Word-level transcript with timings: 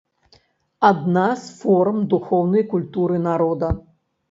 Адна 0.89 1.25
з 1.43 1.51
форм 1.59 2.01
духоўнай 2.15 2.67
культуры 2.75 3.23
народа. 3.29 3.73